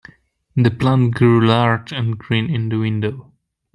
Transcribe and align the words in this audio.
The 0.55 0.71
plant 0.71 1.13
grew 1.13 1.45
large 1.45 1.91
and 1.91 2.17
green 2.17 2.49
in 2.49 2.69
the 2.69 2.79
window. 2.79 3.33